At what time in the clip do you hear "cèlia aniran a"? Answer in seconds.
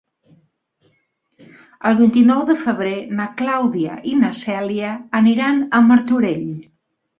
4.41-5.85